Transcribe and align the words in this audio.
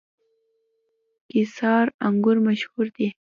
قیصار 1.31 1.85
انګور 2.07 2.37
مشهور 2.47 2.85
دي؟ 2.95 3.07